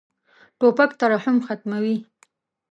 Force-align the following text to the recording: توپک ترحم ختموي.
توپک 0.59 0.91
ترحم 0.99 1.37
ختموي. 1.47 1.95